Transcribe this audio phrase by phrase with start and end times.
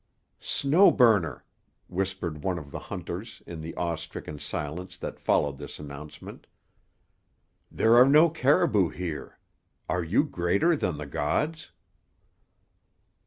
[0.39, 1.45] "Snow Burner,"
[1.87, 6.47] whispered one of the hunters in the awe stricken silence that followed this announcement,
[7.69, 9.37] "there are no caribou here.
[9.87, 11.71] Are you greater than the gods?"